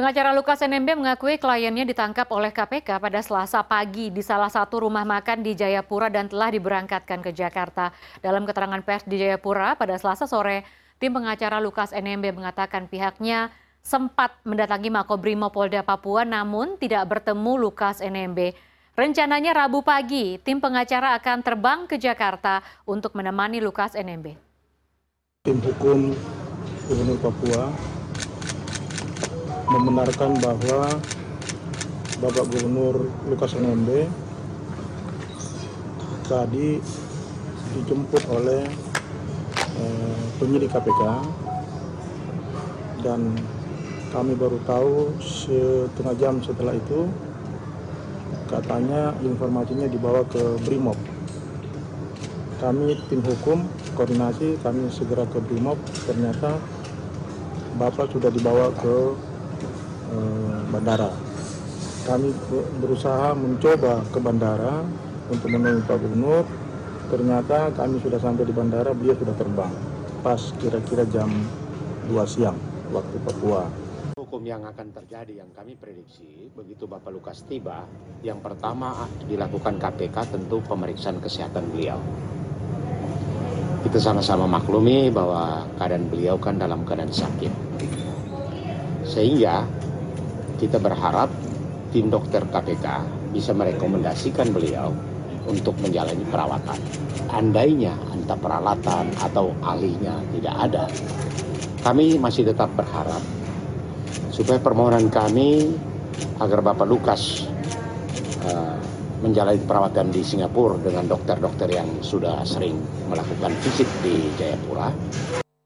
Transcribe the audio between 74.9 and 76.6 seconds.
terjadi yang kami prediksi